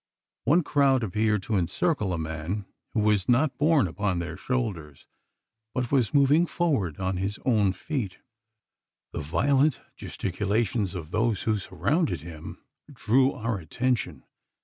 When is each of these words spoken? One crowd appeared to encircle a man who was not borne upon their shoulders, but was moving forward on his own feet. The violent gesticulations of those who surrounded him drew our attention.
One 0.45 0.63
crowd 0.63 1.03
appeared 1.03 1.43
to 1.43 1.55
encircle 1.57 2.11
a 2.11 2.17
man 2.17 2.65
who 2.93 3.01
was 3.01 3.29
not 3.29 3.59
borne 3.59 3.87
upon 3.87 4.17
their 4.17 4.35
shoulders, 4.35 5.05
but 5.75 5.91
was 5.91 6.11
moving 6.11 6.47
forward 6.47 6.99
on 6.99 7.17
his 7.17 7.37
own 7.45 7.71
feet. 7.71 8.17
The 9.13 9.21
violent 9.21 9.79
gesticulations 9.95 10.95
of 10.95 11.11
those 11.11 11.43
who 11.43 11.59
surrounded 11.59 12.21
him 12.21 12.63
drew 12.91 13.31
our 13.31 13.59
attention. 13.59 14.23